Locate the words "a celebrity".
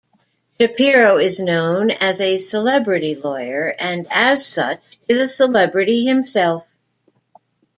2.21-3.13, 5.19-6.07